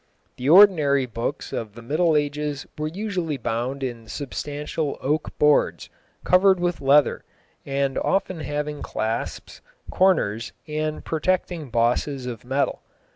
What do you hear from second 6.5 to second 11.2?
with leather, and often having clasps, corners, and